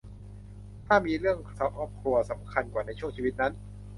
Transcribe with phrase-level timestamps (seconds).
[0.85, 3.53] ถ้ามีเรื่องครอบครัวสำคัญกว่าในช่วงชีวิตนั้น